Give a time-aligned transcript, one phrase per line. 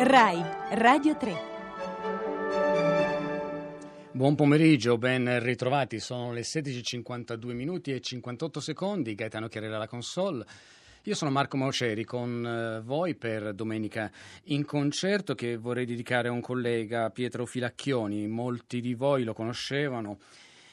[0.00, 0.40] RAI
[0.74, 1.36] Radio 3
[4.12, 5.98] Buon pomeriggio, ben ritrovati.
[5.98, 9.16] Sono le 16.52 minuti e 58 secondi.
[9.16, 10.44] Gaetano Chiarella alla console.
[11.02, 14.08] Io sono Marco Mauceri con eh, voi per Domenica
[14.44, 18.28] in concerto che vorrei dedicare a un collega, Pietro Filacchioni.
[18.28, 20.18] Molti di voi lo conoscevano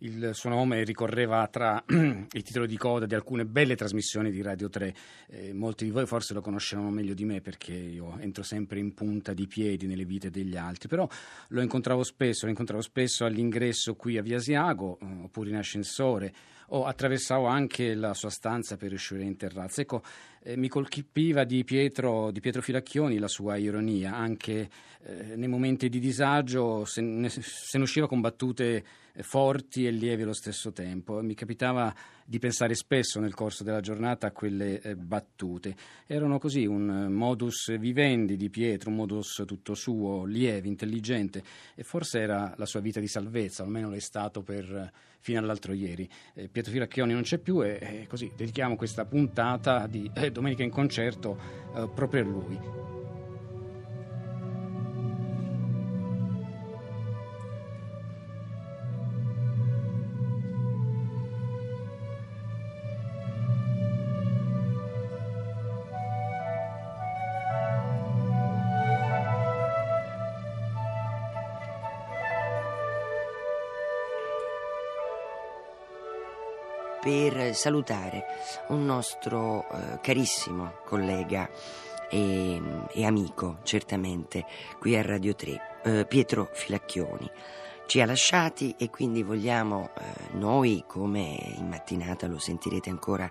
[0.00, 4.68] il suo nome ricorreva tra i titoli di coda di alcune belle trasmissioni di Radio
[4.68, 4.94] 3.
[5.28, 8.92] Eh, molti di voi forse lo conosceranno meglio di me perché io entro sempre in
[8.92, 11.08] punta di piedi nelle vite degli altri, però
[11.48, 16.34] lo incontravo spesso, lo incontravo spesso all'ingresso qui a Via Asiago eh, oppure in ascensore
[16.68, 19.80] o attraversavo anche la sua stanza per uscire in terrazza.
[19.80, 20.02] Ecco,
[20.42, 24.68] eh, mi colpiva di Pietro, di Pietro, Filacchioni la sua ironia, anche
[25.02, 28.84] eh, nei momenti di disagio se ne, se ne usciva con battute
[29.20, 31.22] forti e lievi allo stesso tempo.
[31.22, 31.94] Mi capitava
[32.26, 35.76] di pensare spesso nel corso della giornata a quelle eh, battute.
[36.06, 41.42] Erano così un modus vivendi di Pietro, un modus tutto suo, lieve, intelligente
[41.74, 46.08] e forse era la sua vita di salvezza, almeno l'è stato per, fino all'altro ieri.
[46.34, 50.70] Eh, Pietro Firacchioni non c'è più e, così dedichiamo questa puntata di eh, Domenica in
[50.70, 51.38] concerto
[51.76, 52.95] eh, proprio a lui.
[77.06, 78.24] Per salutare
[78.70, 81.48] un nostro eh, carissimo collega
[82.10, 82.60] e,
[82.92, 84.44] e, amico, certamente,
[84.80, 87.30] qui a Radio 3, eh, Pietro Filacchioni.
[87.86, 93.30] Ci ha lasciati e quindi vogliamo eh, noi, come in mattinata lo sentirete ancora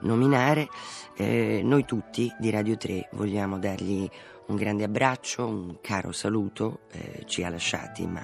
[0.00, 0.68] nominare,
[1.16, 7.22] eh, noi tutti di Radio 3 vogliamo dargli un grande abbraccio, un caro saluto, eh,
[7.26, 8.22] ci ha lasciati, ma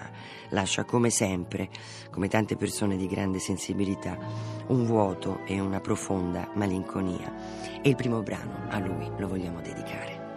[0.50, 1.68] lascia come sempre,
[2.10, 4.18] come tante persone di grande sensibilità,
[4.66, 7.80] un vuoto e una profonda malinconia.
[7.82, 10.28] E il primo brano a lui lo vogliamo dedicare.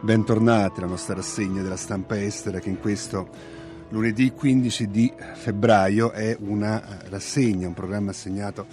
[0.00, 3.57] Bentornati alla nostra rassegna della stampa estera che in questo
[3.90, 8.66] lunedì 15 di febbraio è una rassegna, un programma assegnato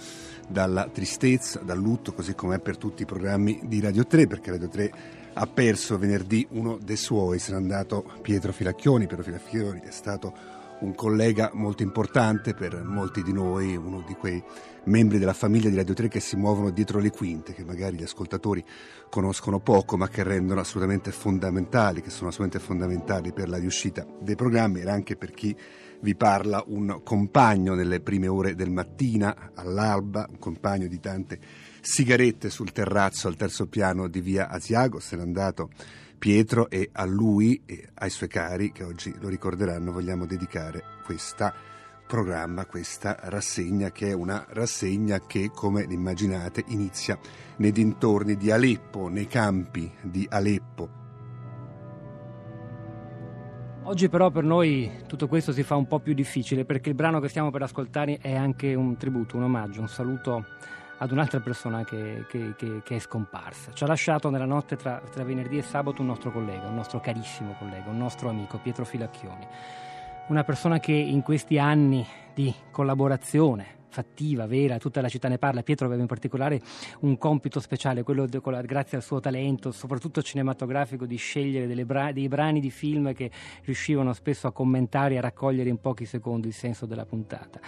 [0.48, 4.50] dalla tristezza, dal lutto, così come è per tutti i programmi di Radio 3, perché
[4.50, 4.92] Radio 3
[5.32, 9.06] ha perso venerdì uno dei suoi, se n'è andato Pietro Filacchioni.
[9.06, 10.32] Pietro Filacchioni è stato
[10.80, 14.42] un collega molto importante per molti di noi, uno di quei
[14.84, 18.02] membri della famiglia di Radio 3 che si muovono dietro le quinte, che magari gli
[18.02, 18.64] ascoltatori
[19.08, 24.34] conoscono poco, ma che rendono assolutamente fondamentali, che sono assolutamente fondamentali per la riuscita dei
[24.36, 25.56] programmi e anche per chi
[26.00, 31.38] vi parla un compagno nelle prime ore del mattina all'alba, un compagno di tante
[31.80, 35.70] sigarette sul terrazzo al terzo piano di via Asiago, se n'è andato
[36.18, 41.52] Pietro e a lui e ai suoi cari che oggi lo ricorderanno vogliamo dedicare questo
[42.06, 47.18] programma, questa rassegna che è una rassegna che come immaginate inizia
[47.56, 51.04] nei dintorni di Aleppo, nei campi di Aleppo.
[53.82, 57.20] Oggi però per noi tutto questo si fa un po' più difficile perché il brano
[57.20, 60.44] che stiamo per ascoltare è anche un tributo, un omaggio, un saluto
[60.98, 63.72] ad un'altra persona che, che, che, che, è scomparsa.
[63.72, 67.00] Ci ha lasciato nella notte tra, tra venerdì e sabato un nostro collega, un nostro
[67.00, 69.46] carissimo collega, un nostro amico, Pietro Filacchioni.
[70.28, 75.62] Una persona che in questi anni di collaborazione fattiva, vera, tutta la città ne parla.
[75.62, 76.60] Pietro aveva in particolare
[77.00, 82.28] un compito speciale, quello de, grazie al suo talento, soprattutto cinematografico, di scegliere bra- dei
[82.28, 83.30] brani di film che
[83.64, 87.58] riuscivano spesso a commentare e a raccogliere in pochi secondi il senso della puntata.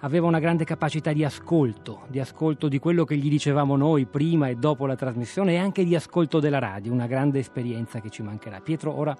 [0.00, 4.46] Aveva una grande capacità di ascolto, di ascolto di quello che gli dicevamo noi prima
[4.46, 8.22] e dopo la trasmissione e anche di ascolto della radio, una grande esperienza che ci
[8.22, 8.60] mancherà.
[8.60, 9.16] Pietro ora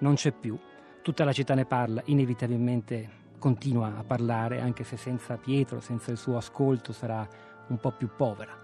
[0.00, 0.58] non c'è più,
[1.00, 6.16] tutta la città ne parla, inevitabilmente continua a parlare, anche se senza Pietro, senza il
[6.16, 7.26] suo ascolto sarà
[7.66, 8.56] un po' più povera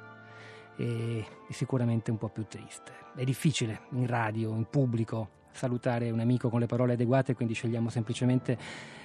[0.76, 2.92] e, sicuramente un po' più triste.
[3.16, 7.88] È difficile in radio, in pubblico, salutare un amico con le parole adeguate, quindi scegliamo
[7.88, 8.56] semplicemente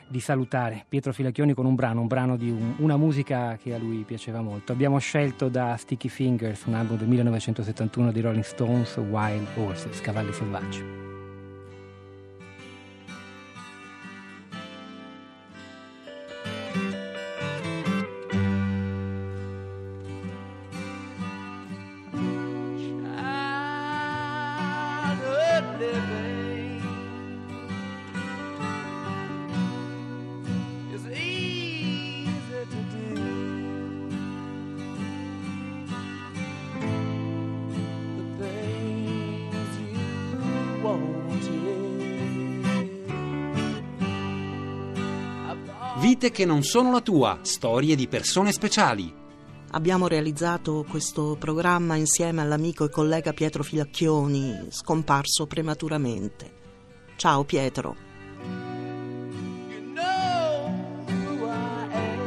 [0.08, 3.80] di salutare Pietro Filacchioni con un brano, un brano di un, una musica che a
[3.80, 4.74] lui piaceva molto.
[4.74, 10.34] Abbiamo scelto da Sticky Fingers, un album del 1971 di Rolling Stones, Wild Horses, Cavalli
[10.34, 11.03] Selvaggi.
[46.04, 49.10] Vite che non sono la tua, storie di persone speciali.
[49.72, 56.52] Abbiamo realizzato questo programma insieme all'amico e collega Pietro Filacchioni, scomparso prematuramente.
[57.16, 57.96] Ciao Pietro.
[59.70, 60.76] You know
[61.08, 62.20] who I am.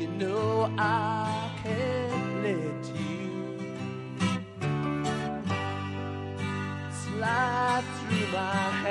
[0.00, 3.30] You know I can't let you
[6.90, 8.83] slide through my.